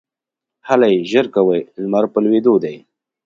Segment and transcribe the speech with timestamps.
[0.67, 1.61] هلئ ژر کوئ!
[1.81, 2.77] لمر په لوېدو دی